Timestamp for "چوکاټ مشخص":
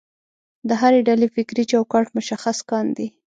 1.71-2.57